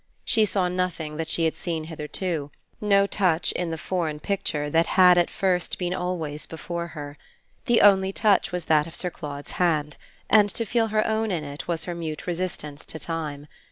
[0.25, 2.49] She saw nothing that she had seen hitherto
[2.81, 7.19] no touch in the foreign picture that had at first been always before her.
[7.67, 11.43] The only touch was that of Sir Claude's hand, and to feel her own in
[11.43, 13.45] it was her mute resistance to time.